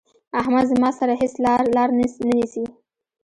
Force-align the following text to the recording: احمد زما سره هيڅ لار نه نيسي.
احمد 0.39 0.65
زما 0.71 0.89
سره 0.99 1.13
هيڅ 1.21 1.33
لار 1.75 1.89
نه 1.99 2.05
نيسي. 2.29 2.63